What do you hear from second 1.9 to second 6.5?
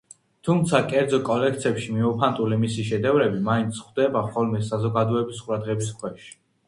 მიმოფანტული მისი შედევრები, მაინც ხვდება ხოლმე საზოგადოების ყურადღების ქვეშ.